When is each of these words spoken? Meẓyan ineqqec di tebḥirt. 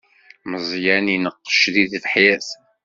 Meẓyan 0.49 1.05
ineqqec 1.15 1.61
di 1.73 1.85
tebḥirt. 1.91 2.49